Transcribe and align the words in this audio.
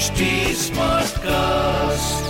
HD 0.00 0.26
Smartcast. 0.58 2.28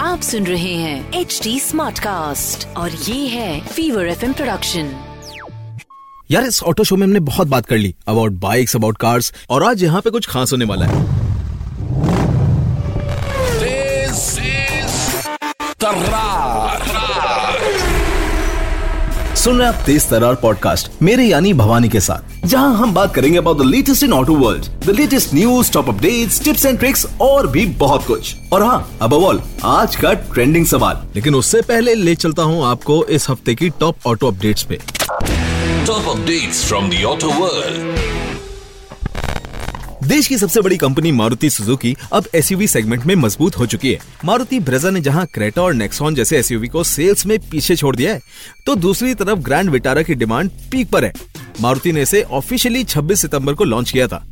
आप 0.00 0.20
सुन 0.22 0.46
रहे 0.46 0.72
हैं 0.74 1.20
एच 1.20 1.38
डी 1.42 1.58
स्मार्ट 1.60 1.98
कास्ट 1.98 2.66
और 2.76 2.90
ये 2.90 3.26
है 3.28 3.60
फीवर 3.66 4.06
एफ़ 4.08 4.24
प्रोडक्शन 4.32 4.90
यार 6.30 6.44
इस 6.46 6.62
ऑटो 6.62 6.84
शो 6.84 6.96
में 6.96 7.06
हमने 7.06 7.20
बहुत 7.30 7.48
बात 7.48 7.66
कर 7.66 7.76
ली 7.76 7.94
अबाउट 8.08 8.32
बाइक्स 8.46 8.76
अबाउट 8.76 8.96
कार्स 9.00 9.32
और 9.50 9.64
आज 9.64 9.82
यहाँ 9.84 10.00
पे 10.02 10.10
कुछ 10.10 10.26
खास 10.30 10.52
होने 10.52 10.64
वाला 10.72 10.86
है 10.86 11.02
This 13.60 14.24
is 14.48 14.98
Tarrar. 15.78 16.83
सुन 19.44 19.58
रहे 19.58 19.68
आप 19.68 19.82
तेज 19.86 20.08
तरार 20.08 20.34
पॉडकास्ट 20.34 21.02
मेरे 21.02 21.24
यानी 21.24 21.52
भवानी 21.54 21.88
के 21.88 22.00
साथ, 22.00 22.46
जहाँ 22.46 22.76
हम 22.76 22.94
बात 22.94 23.14
करेंगे 23.14 23.38
about 23.38 23.58
the 23.58 23.62
latest 23.62 24.02
in 24.02 24.12
auto 24.12 24.34
world 24.34 24.66
the 24.86 24.90
latest 24.90 25.34
news 25.34 25.72
top 25.72 25.88
updates 25.88 26.42
tips 26.44 26.64
and 26.66 26.78
tricks 26.78 27.06
और 27.20 27.46
भी 27.46 27.66
बहुत 27.82 28.06
कुछ। 28.06 28.34
और 28.52 28.62
हाँ 28.62 28.96
अब 29.02 29.14
ऑल 29.14 29.42
आज 29.64 29.96
का 29.96 30.12
ट्रेंडिंग 30.32 30.66
सवाल। 30.66 31.02
लेकिन 31.14 31.34
उससे 31.34 31.62
पहले 31.62 31.94
ले 31.94 32.14
चलता 32.14 32.42
हूँ 32.42 32.64
आपको 32.66 33.04
इस 33.04 33.28
हफ़्ते 33.30 33.54
की 33.54 33.70
टॉप 33.70 34.06
ऑटो 34.06 34.28
अपडेट्स 34.28 34.62
पे। 34.62 34.80
Top 35.86 36.08
updates 36.16 36.64
from 36.64 36.90
the 36.90 37.04
auto 37.04 37.36
world. 37.40 38.13
देश 40.04 40.26
की 40.26 40.36
सबसे 40.38 40.60
बड़ी 40.60 40.76
कंपनी 40.76 41.10
मारुति 41.12 41.48
सुजुकी 41.50 41.94
अब 42.12 42.24
एसयूवी 42.34 42.66
सेगमेंट 42.68 43.04
में 43.06 43.14
मज़बूत 43.14 43.56
हो 43.58 43.66
चुकी 43.66 43.92
है। 43.92 43.98
मारुति 44.24 44.58
ब्रेजा 44.60 44.90
ने 44.90 45.00
जहाँ 45.00 45.24
क्रेटा 45.34 45.62
और 45.62 45.74
नेक्सॉन 45.74 46.14
जैसे 46.14 46.38
एसयूवी 46.38 46.68
को 46.68 46.82
सेल्स 46.84 47.24
में 47.26 47.38
पीछे 47.50 47.76
छोड़ 47.76 47.94
दिया 47.96 48.12
है 48.12 48.20
तो 48.66 48.74
दूसरी 48.76 49.14
तरफ़ 49.14 49.38
ग्रैंड 49.38 49.70
विटारा 49.70 50.02
की 50.02 50.14
डिमांड 50.14 50.50
पीक 50.70 50.90
पर 50.90 51.04
है। 51.04 51.12
मारुति 51.60 51.92
ने 51.92 52.02
इसे 52.02 52.22
ऑफिशियली 52.22 52.84
26 52.84 53.20
सितंबर 53.20 53.54
को 53.54 53.64
लॉन्च 53.64 53.90
किया 53.90 54.06
था। 54.06 54.24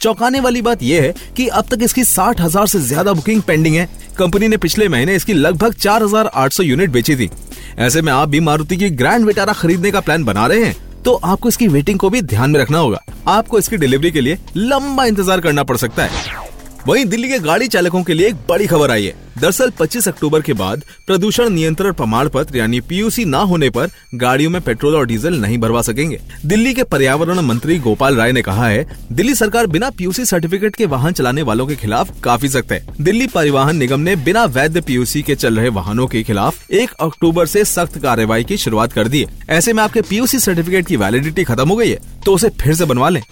चौंकाने 0.00 0.40
वाली 0.40 0.62
बात 0.62 0.82
यह 0.82 1.02
है 1.02 1.14
कि 1.36 1.46
अब 1.48 1.68
तक 1.70 1.82
इसकी 1.82 2.04
साठ 2.04 2.40
हज़ार 2.40 2.66
से 2.66 2.80
ज़्यादा 2.80 3.12
बुकिंग 3.12 3.42
पेंडिंग 3.42 3.76
है। 3.76 3.88
कंपनी 4.18 4.48
ने 4.48 4.56
पिछले 4.56 4.88
महीने 4.88 5.14
इसकी 5.14 5.32
लगभग 5.34 5.74
4,800 5.74 6.62
यूनिट 6.62 6.90
बेची 6.90 7.16
थी। 7.16 7.30
ऐसे 7.78 8.02
में 8.02 8.12
आप 8.12 8.28
भी 8.28 8.40
मारुति 8.40 8.76
की 8.76 8.90
ग्रैंड 8.92 9.26
विटारा 9.26 9.52
खरीदने 9.54 9.90
का 9.90 10.00
प्लान 10.00 10.24
बना 10.24 10.46
रहे 10.46 10.64
हैं। 10.64 10.76
तो 11.04 11.14
आपको 11.14 11.48
इसकी 11.48 11.68
वेटिंग 11.68 11.98
को 11.98 12.10
भी 12.10 12.22
ध्यान 12.22 12.50
में 12.50 12.60
रखना 12.60 12.78
होगा। 12.78 13.02
आपको 13.28 13.58
इसकी 13.58 13.76
डिलीवरी 13.76 14.10
के 14.10 14.20
लिए 14.20 14.38
लंबा 14.56 15.04
इंतज़ार 15.04 15.40
करना 15.40 15.62
पड़ 15.62 15.76
सकता 15.76 16.04
है। 16.04 16.47
वहीं 16.88 17.04
दिल्ली 17.04 17.28
के 17.28 17.38
गाड़ी 17.38 17.68
चालकों 17.68 18.02
के 18.02 18.14
लिए 18.14 18.28
एक 18.28 18.34
बड़ी 18.48 18.66
खबर 18.66 18.90
आई 18.90 19.04
है। 19.04 19.14
दरअसल 19.40 19.70
25 19.70 20.08
अक्टूबर 20.08 20.42
के 20.42 20.52
बाद 20.52 20.84
प्रदूषण 21.06 21.48
नियंत्रण 21.48 21.92
प्रमाण 21.92 22.28
पत्र, 22.28 22.56
यानी 22.56 22.80
पीयूसी 22.80 23.24
ना 23.24 23.38
होने 23.38 23.70
पर 23.70 23.88
गाड़ियों 24.14 24.50
में 24.50 24.60
पेट्रोल 24.62 24.96
और 24.96 25.06
डीजल 25.06 25.34
नहीं 25.34 25.58
भरवा 25.58 25.82
सकेंगे। 25.82 26.20
दिल्ली 26.46 26.74
के 26.74 26.82
पर्यावरण 26.82 27.40
मंत्री 27.40 27.78
गोपाल 27.78 28.16
राय 28.16 28.32
ने 28.32 28.42
कहा 28.42 28.68
है, 28.68 28.86
दिल्ली 29.12 29.34
सरकार 29.34 29.66
बिना 29.66 29.90
पीयूसी 29.90 30.24
सर्टिफिकेट 30.24 30.76
के 30.76 30.86
वाहन 30.86 31.12
चलाने 31.12 31.42
वालों 31.42 31.66
के 31.66 31.76
खिलाफ 31.76 32.20
काफ़ी 32.20 32.48
सख्त 32.48 32.72
है। 32.72 32.86
दिल्ली 33.00 33.26
परिवहन 33.26 33.76
निगम 33.76 34.00
ने 34.00 34.16
बिना 34.16 34.44
वैध 34.44 34.82
पीयूसी 34.82 35.22
के 35.22 35.34
चल 35.34 35.56
रहे 35.56 35.68
वाहनों 35.68 36.06
के 36.06 36.22
खिलाफ 36.22 36.70
एक 36.70 36.90
अक्टूबर 36.90 37.42
ऐसी 37.42 37.64
सख्त 37.64 37.98
कार्रवाई 37.98 38.44
की 38.44 38.56
शुरुआत 38.56 38.92
कर 38.92 39.08
दी 39.08 39.20
है। 39.20 39.26
ऐसे 39.50 39.72
में 39.72 39.82
आपके 39.82 40.00
पीयूसी 40.00 40.38
सर्टिफिकेट 40.38 40.86
की 40.86 40.96
वैलिडिटी 40.96 41.44
खत्म 41.44 41.68
हो 41.68 41.76
गई 41.76 41.90
है 41.90 41.98
तो 42.24 42.34
उसे 42.34 42.48
फिर 42.48 42.72
ऐसी 42.72 42.84
बनवा 42.84 43.08
लें। 43.08 43.22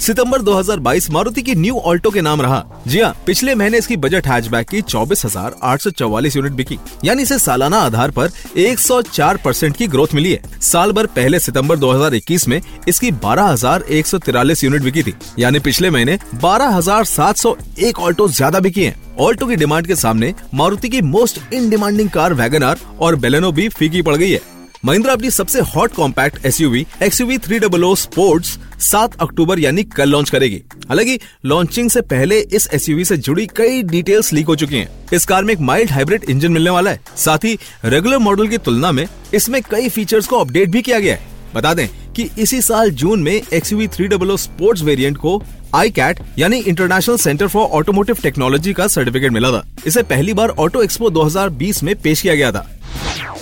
सितंबर 0.00 0.42
2022 0.42 1.10
मारुति 1.10 1.42
की 1.42 1.54
न्यू 1.54 1.78
ऑल्टो 1.78 2.10
के 2.10 2.20
नाम 2.20 2.42
रहा। 2.42 2.64
जी 2.86 3.00
हाँ 3.00 3.14
पिछले 3.26 3.54
महीने 3.54 3.78
इसकी 3.78 3.96
बजट 3.96 4.26
हैचबैक 4.26 4.68
की 4.68 4.80
चौबीस 4.82 5.24
हज़ार 5.24 5.54
आठ 5.62 5.80
सौ 5.80 5.90
चौवालीस 5.90 6.36
यूनिट 6.36 6.52
बिकी। 6.52 6.78
यानी 7.04 7.22
इसे 7.22 7.38
सालाना 7.38 7.78
आधार 7.78 8.10
पर 8.10 8.30
104 8.58 9.36
परसेंट 9.36 9.76
की 9.76 9.86
ग्रोथ 9.86 10.14
मिली 10.14 10.32
है। 10.32 10.60
साल 10.62 10.92
भर 10.92 11.06
पहले 11.16 11.40
सितंबर 11.40 11.78
2021 11.78 12.48
में 12.48 12.60
इसकी 12.88 13.10
बारह 13.12 13.44
हज़ार 13.44 13.82
एक 13.82 14.06
सौ 14.06 14.18
तिरालीस 14.18 14.64
यूनिट 14.64 14.82
बिकी 14.82 15.02
थी। 15.02 15.14
यानी 15.38 15.58
पिछले 15.60 15.90
महीने 15.90 16.18
बारह 16.42 16.76
हज़ार 16.76 17.04
सात 17.06 17.36
सौ 17.36 17.56
एक 17.78 17.98
ऑल्टो 18.00 18.28
ज़्यादा 18.30 18.60
बिकी 18.60 18.84
है। 18.84 18.96
ऑल्टो 19.20 19.46
की 19.46 19.56
डिमांड 19.56 19.86
के 19.86 19.94
सामने 19.96 20.34
मारुति 20.54 20.88
की 20.88 21.02
most 21.04 21.40
in 21.52 21.70
demanding 21.70 22.10
car 22.10 22.34
WagonR 22.34 22.78
और 23.00 23.16
बेलेनो 23.16 23.52
भी 23.52 23.68
फीकी 23.68 24.02
पड़ 24.02 24.16
गई 24.16 24.30
है। 24.30 24.40
महिंद्रा 24.84 25.12
अपनी 25.12 25.30
सबसे 25.30 25.60
hot 25.60 25.92
compact 25.92 26.44
SUV 26.46 26.84
XUV 27.02 27.38
three 27.38 27.58
double 27.58 27.84
O 27.84 27.94
sports 27.94 28.58
सात 28.80 29.14
अक्टूबर 29.20 29.58
यानी 29.58 29.82
कल 29.84 30.08
लॉन्च 30.08 30.30
करेगी। 30.30 30.62
हालाँकि 30.88 31.18
लॉन्चिंग 31.44 31.90
से 31.90 32.00
पहले 32.02 32.38
इस 32.38 32.68
एसयूवी 32.74 33.04
से 33.04 33.16
जुड़ी 33.16 33.46
कई 33.56 33.82
डिटेल्स 33.82 34.32
लीक 34.32 34.46
हो 34.46 34.56
चुकी 34.56 34.76
हैं। 34.76 34.88
इस 35.12 35.26
कार 35.26 35.44
में 35.44 35.52
एक 35.54 35.60
माइल्ड 35.60 35.90
हाइब्रिड 35.90 36.24
इंजन 36.30 36.52
मिलने 36.52 36.70
वाला 36.70 36.90
है। 36.90 37.00
साथ 37.16 37.38
ही 37.38 37.58
रेगुलर 37.84 38.18
मॉडल 38.18 38.48
की 38.48 38.58
तुलना 38.58 38.92
में 38.92 39.06
इसमें 39.34 39.60
कई 39.70 39.88
फीचर्स 39.88 40.26
को 40.26 40.36
अपडेट 40.36 40.68
भी 40.68 40.82
किया 40.82 40.98
गया 40.98 41.14
है। 41.14 41.26
बता 41.54 41.74
दें 41.74 41.86
कि 42.16 42.30
इसी 42.38 42.62
साल 42.62 42.90
जून 42.90 43.22
में 43.22 43.32
XUV 43.32 43.88
three 43.88 44.08
double 44.08 44.30
O 44.30 44.36
sports 44.36 44.82
variant 44.82 45.16
को 45.16 45.42
आई 45.74 45.90
कैट 45.90 46.20
यानी 46.38 46.58
international 46.58 47.16
centre 47.16 47.46
for 47.46 47.68
automotive 47.68 48.16
technology 48.22 48.72
का 48.72 48.86
सर्टिफिकेट 48.86 49.32
मिला 49.32 49.50
था। 49.50 49.66
इसे 49.86 50.02
पहली 50.02 50.34
बार 50.34 50.48
ऑटो 50.48 50.82
एक्सपो 50.82 51.10
2020 51.10 51.82
में 51.82 51.94
पेश 52.02 52.22
किया 52.22 52.34
गया 52.34 52.52
था। 52.52 52.68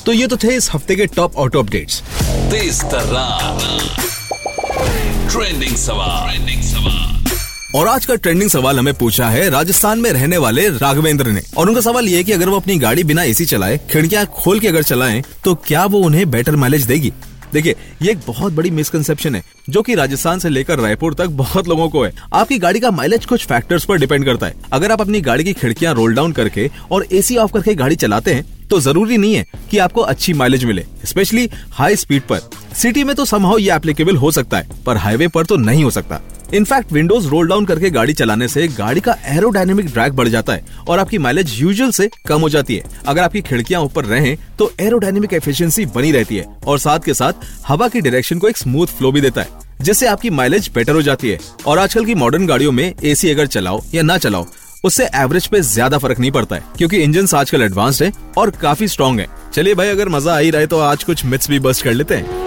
तो 0.07 0.13
ये 0.13 0.27
तो 0.27 0.37
थे 0.37 0.55
इस 0.57 0.71
हफ़्ते 0.75 0.97
के 0.97 1.07
top 1.17 1.37
auto 1.37 1.59
updates 1.59 2.03
Tarrar. 2.85 3.51
Trending 5.29 5.77
सवाल. 5.77 6.29
Trending 6.29 6.63
सवाल. 6.65 7.07
और 7.75 7.89
आज 7.89 8.07
का 8.07 8.15
ट्रेंडिंग 8.17 8.51
सवाल 8.51 8.79
हमें 8.79 8.93
पूछा 8.95 9.29
है 9.29 9.49
राजस्थान 9.51 9.99
में 9.99 10.11
रहने 10.13 10.37
वाले 10.39 10.69
राघवेंद्र 10.69 11.31
ने 11.31 11.41
और 11.57 11.69
उनका 11.69 11.81
सवाल 11.81 12.09
ये 12.09 12.17
है 12.17 12.25
कि 12.25 12.33
अगर 12.33 12.49
वो 12.49 12.57
अपनी 12.57 12.77
गाड़ी 12.79 13.05
बिना 13.05 13.23
एसी 13.25 13.45
चलाए 13.47 13.79
खिड़कियाँ 13.91 14.25
खोल 14.35 14.61
के 14.61 14.69
अगर 14.69 14.83
चलाएँ 14.83 15.23
तो 15.45 15.55
क्या 15.67 15.85
वो 15.87 16.01
उन्हें 16.01 16.31
बेटर 16.31 16.57
माइलेज 16.57 16.87
देगी 16.87 17.13
देखिए 17.53 17.75
ये 18.03 18.11
एक 18.11 18.21
बहुत 18.27 18.53
बड़ी 18.53 18.71
मिसकंसेप्शन 18.71 19.35
है 19.35 19.43
जो 19.71 19.83
कि 19.83 19.95
राजस्थान 19.95 20.39
से 20.39 20.49
लेकर 20.49 20.79
रायपुर 20.79 21.15
तक 21.15 21.29
बहुत 21.37 21.69
लोगों 21.69 21.89
को 21.89 22.05
है 22.05 22.13
आपकी 22.35 22.59
गाड़ी 22.59 22.81
का 22.81 22.91
माइलेज 22.91 23.27
कुछ 23.27 23.47
फैक्टर्स 23.47 23.85
पर 23.85 23.99
डिपेंड 23.99 24.25
करता 24.25 24.47
है 24.47 24.55
अगर 24.73 24.93
आप 24.93 25.01
अपनी 25.01 25.21
गाड़ी 25.21 25.45
की 25.45 25.53
खिड़कियाँ 25.53 25.95
रोल 25.95 26.15
डाउन 26.15 26.33
करके 26.33 26.71
और 26.91 27.07
एसी 27.13 27.37
ऑफ़ 27.37 27.53
करके 27.53 27.75
गाड़ी 27.75 27.97
चलाते 27.97 28.35
हैं 28.35 28.56
तो 28.71 28.81
ज़रूरी 28.81 29.17
नहीं 29.19 29.35
है 29.35 29.45
कि 29.71 29.79
आपको 29.79 30.01
अच्छी 30.03 30.33
माइलेज 30.35 30.65
मिले 30.65 30.85
स्पेशली 31.05 31.49
हाई 31.73 31.97
स्पीड 31.97 32.23
पर। 32.23 32.41
सिटी 32.75 33.05
में 33.05 33.15
तो 33.17 33.25
समहाउ 33.25 33.59
ये 33.59 33.75
एप्लीकेबल 33.75 34.17
हो 34.17 34.31
सकता 34.31 34.59
है, 34.59 34.69
पर 34.87 34.97
हाईवे 34.97 35.29
पर 35.29 35.45
तो 35.45 35.57
नहीं 35.57 35.85
हो 35.85 35.91
सकता। 35.91 36.21
इनफैक्ट 36.55 36.93
विंडोज़ 36.93 37.27
रोल 37.29 37.49
डाउन 37.49 37.65
करके 37.65 37.91
गाड़ी 37.91 38.13
चलाने 38.13 38.49
से 38.49 38.67
गाड़ी 38.69 39.01
का 39.01 39.17
एरोडायनेमिक 39.29 39.87
ड्रैग 39.87 40.13
बढ़ 40.13 40.29
जाता 40.29 40.53
है 40.53 40.65
और 40.89 40.99
आपकी 40.99 41.19
माइलेज 41.19 41.53
यूजुअल 41.53 41.91
से 41.91 42.09
कम 42.29 42.41
हो 42.41 42.49
जाती 42.49 42.77
है। 42.77 42.85
अगर 43.07 43.23
आपकी 43.23 43.41
खिड़कियाँ 43.43 43.81
ऊपर 43.83 44.05
रहें 44.05 44.37
तो 44.59 44.71
एरोडायनेमिक 44.81 45.33
एफिशिएंसी 45.33 45.87
बनी 45.87 46.13
रहती 46.13 46.37
है 46.37 46.45
और 46.67 46.79
साथ 46.79 47.01
के 47.01 47.15
साथ 47.15 47.47
हवा 47.67 47.89
की 47.89 48.01
डायरेक्शन 48.01 48.39
को 48.39 48.49
एक 48.49 48.57
स्मूथ 48.57 48.87
फ्लो 48.89 49.13
भी 49.13 49.21
देता 49.21 49.41
है, 49.41 49.49
जिससे 49.81 50.07
आपकी 50.07 50.31
माइलेज 50.31 50.71
बेटर 50.75 50.95
हो 50.95 51.03
जाती 51.03 51.31
है। 51.31 51.39
और 51.67 51.79
आजकल 51.79 52.05
की 52.05 52.15
मॉडर्न 52.15 52.47
गाड़ियों 52.47 52.73
में 52.73 52.93
एसी 52.95 53.31
अगर 53.31 53.47
चलाओ 53.49 53.83
या 53.95 54.03
ना 54.03 54.19
चलाओ 54.19 54.47
उससे 54.87 55.09
एवरेज 55.17 55.47
पे 55.47 55.61
ज़्यादा 55.63 55.99
फ़र्क 55.99 56.19
नहीं 56.21 56.31
पड़ता 56.31 56.57
है 56.57 56.63
क्योंकि 56.79 56.97
इंजन 56.99 57.27
आजकल 57.37 57.63
एडवांस्ड 57.63 58.03
है 58.05 58.13
और 58.39 58.51
काफ़ी 58.63 58.89
स्ट्रॉन्ग 58.89 59.21
है। 59.21 59.27
चलिए 59.55 59.75
भाई 59.75 59.89
अगर 59.89 60.09
मज़ा 60.09 60.35
आ 60.35 60.39
ही 60.39 60.51
रहा 60.51 60.61
है 60.61 60.67
तो 60.67 60.79
आज 60.81 61.05
कुछ 61.05 61.25
मिथ्स 61.25 61.51
भी 61.51 61.59
बस्ट 61.61 61.85
कर 61.85 61.93
लेते 61.93 62.15
हैं. 62.15 62.45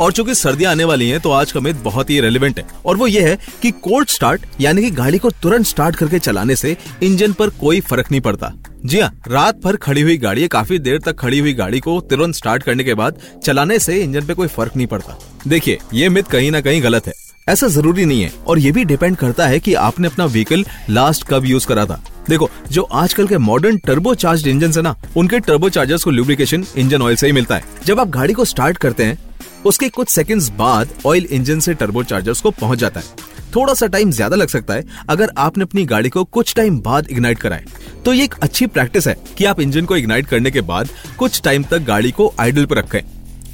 और 0.00 0.12
चूँकि 0.12 0.34
सर्दियाँ 0.34 0.70
आने 0.72 0.84
वाली 0.84 1.08
हैं 1.08 1.20
तो 1.20 1.30
आज 1.30 1.52
का 1.52 1.60
मिथ 1.60 1.74
बहुत 1.84 2.10
ही 2.10 2.18
रेलिवेंट 2.20 2.58
है। 2.58 2.64
और 2.86 2.96
वो 2.96 3.06
ये 3.06 3.22
है 3.22 3.38
कि 3.62 3.70
कोल्ड 3.82 4.08
स्टार्ट 4.08 4.42
यानी 4.60 4.82
कि 4.82 4.90
गाड़ी 4.92 5.18
को 5.18 5.30
तुरंत 5.42 5.66
स्टार्ट 5.66 5.96
करके 5.96 6.18
चलाने 6.18 6.56
से 6.56 6.76
इंजन 7.02 7.32
पर 7.32 7.50
कोई 7.60 7.80
फ़र्क 7.82 8.10
नहीं 8.10 8.20
पड़ता। 8.20 8.52
जी 8.84 9.00
हाँ 9.00 9.10
रात 9.28 9.60
भर 9.64 9.76
खड़ी 9.76 10.00
हुई 10.00 10.16
गाड़ी 10.18 10.48
काफ़ी 10.48 10.78
देर 10.78 10.98
तक 11.06 11.18
खड़ी 11.20 11.38
हुई 11.38 11.52
गाड़ी 11.54 11.80
को 11.80 12.00
तुरंत 12.00 12.34
स्टार्ट 12.34 12.62
करने 12.62 12.84
के 12.84 12.94
बाद 12.94 13.20
चलाने 13.44 13.78
से 13.78 14.00
इंजन 14.02 14.26
पे 14.26 14.34
कोई 14.34 14.48
फ़र्क 14.48 14.76
नहीं 14.76 14.86
पड़ता। 14.86 15.18
देखिए 15.46 15.78
ये 15.94 16.08
मिथ 16.08 16.30
कहीं 16.32 16.50
ना 16.50 16.60
कहीं 16.60 16.82
गलत 16.82 17.06
है। 17.06 17.14
ऐसा 17.48 17.68
ज़रूरी 17.68 18.04
नहीं 18.04 18.22
है। 18.22 18.32
और 18.46 18.58
ये 18.58 18.72
भी 18.72 18.84
डिपेंड 18.84 19.16
करता 19.16 19.46
है 19.46 19.58
कि 19.60 19.74
आपने 19.76 20.08
अपना 20.08 20.26
व्हीकल 20.26 20.64
लास्ट 20.90 21.26
कब 21.28 21.44
यूज़ 21.44 21.66
करा 21.66 21.84
था। 21.86 22.02
देखो, 22.28 22.50
जो 22.70 22.82
आजकल 22.82 23.26
के 23.28 23.38
मॉडर्न 23.38 23.76
टर्बो 23.78 24.14
चार्ज 24.16 24.48
इंजन 24.48 24.72
है 24.72 24.82
ना, 24.82 24.94
उनके 25.16 25.38
टर्बो 25.40 25.68
चार्जर्स 25.68 26.04
को 26.04 26.10
लुब्रिकेशन 26.10 26.64
इंजन 26.76 27.02
ऑयल 27.02 27.16
से 27.16 27.26
ही 27.26 27.32
मिलता 27.32 27.56
है। 27.56 27.64
जब 27.86 28.00
आप 28.00 28.08
गाड़ी 28.10 28.34
को 28.34 28.44
स्टार्ट 28.44 28.78
करते 28.78 29.04
हैं, 29.04 29.18
उसके 29.66 29.88
कुछ 29.88 30.08
सेकंड्स 30.08 30.50
बाद 30.50 30.88
ऑयल 31.06 31.26
इंजन 31.26 31.60
से 31.60 31.74
टर्बो 31.74 32.02
चार्जर्स 32.04 32.40
को 32.40 32.50
पहुँच 32.50 32.78
जाता 32.78 33.00
है। 33.00 33.26
थोड़ा 33.54 33.74
सा 33.74 33.86
टाइम 33.86 34.10
ज़्यादा 34.10 34.36
लग 34.36 34.48
सकता 34.48 34.74
है 34.74 34.84
अगर 35.08 35.30
आपने 35.38 35.64
अपनी 35.64 35.84
गाड़ी 35.86 36.08
को 36.08 36.24
कुछ 36.26 36.54
टाइम 36.54 36.78
बाद 36.80 37.06
इग्नाइट 37.10 37.38
कराए 37.38 37.64
तो 38.04 38.12
ये 38.12 38.24
एक 38.24 38.34
अच्छी 38.42 38.66
प्रैक्टिस 38.68 39.06
है 39.08 39.16
कि 39.38 39.44
आप 39.44 39.60
इंजन 39.60 39.84
को 39.84 39.96
इग्नाइट 39.96 40.26
करने 40.26 40.50
के 40.50 40.60
बाद 40.62 40.88
कुछ 41.18 41.40
टाइम 41.42 41.62
तक 41.62 41.84
गाड़ी 41.84 42.10
को 42.10 42.32
आइडल 42.40 42.66
पर 42.66 42.76
रखें, 42.76 43.00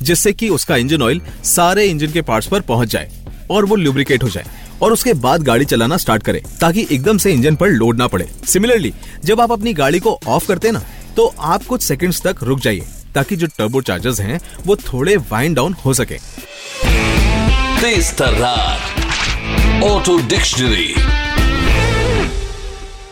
जिससे 0.01 0.33
कि 0.33 0.49
उसका 0.49 0.77
इंजन 0.77 1.03
ऑयल 1.03 1.21
सारे 1.45 1.87
इंजन 1.87 2.13
के 2.13 2.23
पार्ट्स 2.23 2.49
पर 2.49 2.61
पहुँच 2.63 2.89
जाए। 2.89 3.11
और 3.51 3.65
वो 3.65 3.77
लुब्रिकेट 3.77 4.23
हो 4.23 4.29
जाए। 4.29 4.45
और 4.83 4.93
उसके 4.93 5.13
बाद 5.15 5.43
गाड़ी 5.43 5.65
चलाना 5.65 5.97
स्टार्ट 5.97 6.23
करें 6.23 6.41
ताकि 6.61 6.87
एकदम 6.93 7.19
से 7.19 7.33
इंजन 7.33 7.57
पर 7.57 7.69
लोड 7.69 7.99
ना 7.99 8.07
पड़े। 8.07 8.29
सिमिलरली 8.47 8.93
जब 9.25 9.41
आप 9.41 9.53
अपनी 9.53 9.73
गाड़ी 9.75 10.01
को 10.01 10.19
ऑफ़ 10.27 10.49
करते 10.49 10.71
ना 10.71 10.83
तो 11.17 11.27
आप 11.39 11.65
कुछ 11.65 11.83
सेकंड्स 11.83 12.23
तक 12.23 12.43
रुक 12.43 12.61
जाइए 12.61 12.87
ताकि 13.15 13.37
जो 13.37 13.47
टर्बो 13.59 13.81
चार्जर्स 13.81 14.21
हैं 14.21 14.41
वो 14.67 14.77
थोड़े 14.77 15.17
वाइंड 15.31 15.57
डाउन 15.57 15.75
हो 15.85 15.95
सके। 15.95 16.19
ऑटो 19.85 20.17
डिक्शनरी 20.29 20.95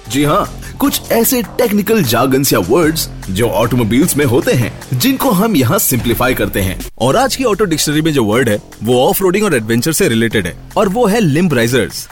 जी 0.09 0.25
हाँ 0.25 0.62
कुछ 0.83 1.11
ऐसे 1.13 1.41
टेक्निकल 1.59 2.03
जागन्स 2.03 2.53
या 2.53 2.59
वर्ड्स 2.59 3.09
जो 3.31 3.49
ऑटोमोबाइल्स 3.49 4.17
में 4.17 4.25
होते 4.25 4.53
हैं, 4.53 4.73
जिनको 4.95 5.31
हम 5.31 5.55
यहाँ 5.57 5.79
सिंप्लीफाई 5.79 6.35
करते 6.35 6.61
हैं। 6.61 6.79
और 6.99 7.17
आज 7.17 7.37
की 7.37 7.45
ऑटो 7.45 7.65
डिक्शनरी 7.65 8.01
में 8.03 8.13
जो 8.13 8.25
वर्ड 8.25 8.49
है, 8.49 8.59
वो 8.83 8.99
ऑफ़ 9.01 9.23
रोडिंग 9.23 9.45
और 9.45 9.55
एडवेंचर 9.55 9.93
से 9.93 10.09
रिलेटेड 10.09 10.47
है। 10.47 10.57
और 10.77 10.89
वो 10.89 11.07
है 11.07 11.21
लिम्ब 11.21 11.55
राइजर्स 11.55 12.07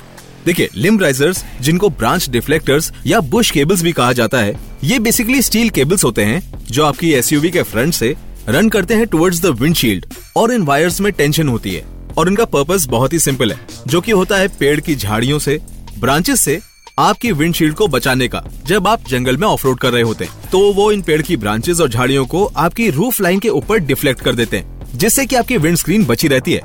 देखिए 0.46 0.68
लिम्ब 0.76 1.02
राइजर्स 1.02 1.44
जिनको 1.60 1.90
ब्रांच 1.90 2.28
डिफ्लेक्टर्स 2.30 2.92
या 3.06 3.20
बुश 3.22 3.50
केबल्स 3.50 3.82
भी 3.82 3.92
कहा 3.92 4.12
जाता 4.12 4.38
है, 4.38 4.56
ये 4.84 4.98
बेसिकली 4.98 5.42
स्टील 5.42 5.70
केबल्स 5.70 6.04
होते 6.04 6.24
हैं, 6.24 6.42
जो 6.70 6.84
आपकी 6.84 7.12
एसयूवी 7.12 7.50
के 7.50 7.62
फ्रंट 7.64 7.94
से 7.94 8.14
रन 8.48 8.68
करते 8.68 8.94
हैं 8.94 9.06
टुवर्ड्स 9.06 9.42
द 9.42 9.56
विंडशील्ड 9.60 10.06
और 10.36 10.52
इन 10.52 10.62
वायर्स 10.62 11.00
में 11.00 11.12
टेंशन 11.12 11.48
होती 11.48 11.74
है। 11.74 11.84
और 12.18 12.28
इनका 12.28 12.44
पर्पस 12.46 12.86
बहुत 12.86 13.12
ही 13.12 13.18
सिंपल 13.18 13.52
है, 13.52 13.60
जो 13.86 14.00
कि 14.00 14.12
होता 14.12 14.36
है 14.36 14.48
पेड़ 14.58 14.80
की 14.80 14.94
झाड़ियों 14.96 15.38
से 15.38 15.60
ब्रांचेस 15.98 16.40
से 16.40 16.60
आपकी 17.00 17.30
विंडशील्ड 17.32 17.74
को 17.74 17.86
बचाने 17.88 18.26
का। 18.28 18.42
जब 18.66 18.88
आप 18.88 19.08
जंगल 19.08 19.36
में 19.36 19.46
ऑफ़ 19.48 19.66
कर 19.74 19.92
रहे 19.92 20.02
होते 20.02 20.24
हैं 20.24 20.50
तो 20.50 20.60
वो 20.72 20.90
इन 20.92 21.02
पेड़ 21.02 21.20
की 21.22 21.36
ब्रांचेस 21.36 21.80
और 21.80 21.88
झाड़ियों 21.88 22.26
को 22.26 22.44
आपकी 22.56 22.88
रूफ 22.90 23.20
लाइन 23.20 23.38
के 23.38 23.48
ऊपर 23.50 23.78
डिफ्लेक्ट 23.80 24.20
कर 24.20 24.34
देते 24.34 24.56
हैं, 24.56 24.88
जिससे 24.94 25.26
कि 25.26 25.36
आपकी 25.36 25.56
विंड 25.56 25.76
स्क्रीन 25.76 26.04
बची 26.04 26.28
रहती 26.28 26.52
है। 26.52 26.62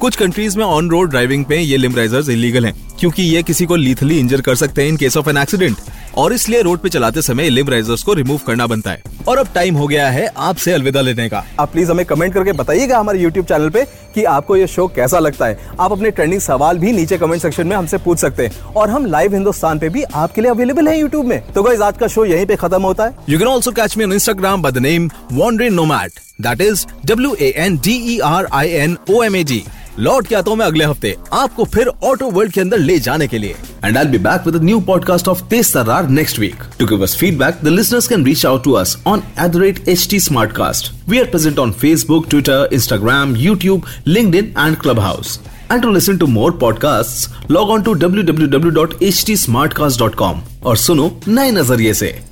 कुछ 0.00 0.16
कंट्रीज़ 0.16 0.58
में 0.58 0.64
ऑन 0.64 0.90
रोड 0.90 1.10
ड्राइविंग 1.10 1.44
पे 1.44 1.58
ये 1.58 1.76
लिमराइजर्स 1.76 2.28
इलीगल 2.28 2.66
हैं, 2.66 2.74
क्योंकि 3.00 3.22
ये 3.22 3.42
किसी 3.42 3.66
को 3.66 3.76
लीथली 3.76 4.18
इंजर 4.18 4.40
कर 4.40 4.54
सकते 4.54 4.82
हैं 4.82 4.88
in 4.88 4.96
case 4.96 5.16
of 5.16 5.28
an 5.30 5.38
accident 5.38 5.76
और 6.16 6.32
इसलिए 6.32 6.62
रोड 6.62 6.78
पे 6.78 6.88
चलाते 6.88 7.22
समय 7.22 7.48
लिमराइजर्स 7.50 8.02
को 8.02 8.14
रिमूव 8.14 8.40
करना 8.46 8.66
बनता 8.66 8.90
है। 8.90 9.02
और 9.28 9.38
अब 9.38 9.48
टाइम 9.54 9.76
हो 9.76 9.86
गया 9.86 10.08
है 10.10 10.26
आपसे 10.36 10.72
अलविदा 10.72 11.00
लेने 11.00 11.28
का। 11.28 11.44
आप 11.60 11.72
प्लीज़ 11.72 11.90
हमें 11.90 12.04
कमेंट 12.06 12.34
करके 12.34 12.52
बताइएगा 12.52 12.98
हमारे 12.98 13.18
यूट्यूब 13.18 13.46
चैनल 13.46 13.68
पे 13.70 13.84
कि 14.14 14.24
आपको 14.24 14.56
ये 14.56 14.66
शो 14.66 14.86
कैसा 14.86 15.18
लगता 15.18 15.46
है। 15.46 15.58
आप 15.80 15.92
अपने 15.92 16.10
ट्रेंडिंग 16.10 16.40
सवाल 16.40 16.78
भी 16.78 16.92
नीचे 16.92 17.18
कमेंट 17.18 17.42
सेक्शन 17.42 17.66
में 17.66 17.76
हमसे 17.76 17.98
पूछ 17.98 18.18
सकते 18.18 18.46
हैं। 18.46 18.74
और 18.74 18.90
हम 18.90 19.06
लाइव 19.06 19.34
हिंदुस्तान 19.34 19.78
पे 19.78 19.88
भी 19.88 20.02
आपके 20.02 20.40
लिए 20.40 20.50
अवेलेबल 20.50 20.88
है 20.88 20.98
यूट्यूब 20.98 21.26
में। 21.26 21.40
तो 21.52 21.62
गाइस 21.62 21.80
आज 21.80 21.98
का 21.98 22.06
शो 22.06 22.24
यहीं 22.24 22.46
पे 22.46 22.56
खत्म 22.56 22.82
होता 22.82 23.04
है। 23.04 23.14
You 23.28 23.38
can 23.38 23.48
also 23.48 23.72
catch 23.72 23.96
me 23.96 24.04
on 24.04 24.12
Instagram 24.12 24.62
by 24.62 24.72
the 24.72 24.78
name 24.78 25.10
wanderin 25.32 25.74
nomad 25.74 26.20
that 26.40 26.60
is 26.60 26.86
W 27.06 27.34
A 27.34 27.52
N 27.56 27.76
D 27.76 27.94
E 28.14 28.18
R 28.24 28.48
I 28.52 28.70
N 28.70 28.96
O 29.10 29.22
M 29.22 29.36
A 29.36 29.44
G 29.44 29.62
लौट 29.98 30.26
के 30.26 30.34
आता 30.34 30.50
हूँ 30.50 30.58
मैं 30.58 30.66
अगले 30.66 30.84
हफ़्ते 30.84 31.16
आपको 31.32 31.64
फिर 31.64 31.90
ऑटो 32.02 32.30
वर्ल्ड 32.30 32.52
के 32.52 32.60
अंदर 32.60 32.78
ले 32.78 32.98
जाने 32.98 33.28
के 33.28 33.38
लिए। 33.38 33.56
And 33.84 33.98
I 33.98 34.04
be 34.04 34.18
back 34.18 34.46
with 34.46 34.62
new 34.62 34.80
podcast 34.80 35.28
of 35.28 35.42
Tez 35.42 35.74
Tarrar 35.74 36.08
next 36.08 36.38
week 36.38 36.54
to 36.78 36.86
give 36.86 37.02
us 37.02 37.16
feedback 37.16 37.58
the 37.64 37.68
listeners 37.68 38.08
can 38.08 38.24
reach 38.24 38.46
out 38.46 38.64
to 38.64 38.72
us 38.72 39.02
on 39.06 39.22
at 39.40 39.50
the 39.50 39.56
rate 39.56 39.88
H 39.88 40.06
T 40.10 40.20
Smartcast 40.52 40.92
we 41.08 41.18
are 41.18 41.24
present 41.24 41.58
on 41.58 41.72
Facebook 41.72 42.26
Twitter 42.30 42.68
Instagram 42.72 43.36
YouTube 43.36 43.82
LinkedIn 44.34 44.54
and 44.58 44.76
Clubhouse 45.00 45.40
And 45.72 45.82
to 45.82 45.90
listen 45.90 46.18
to 46.20 46.26
more 46.26 46.52
podcasts, 46.62 47.28
log 47.50 47.70
on 47.74 47.84
to 47.84 47.90
www.htsmartcast.com 48.00 50.34
और 50.64 50.76
सुनो 50.76 51.20
नए 51.28 51.50
नज़रिए 51.50 51.94
से। 51.94 52.31